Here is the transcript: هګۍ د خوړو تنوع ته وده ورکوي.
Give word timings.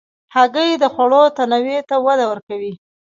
هګۍ 0.35 0.71
د 0.77 0.83
خوړو 0.93 1.23
تنوع 1.37 1.79
ته 1.89 1.95
وده 2.05 2.25
ورکوي. 2.31 2.73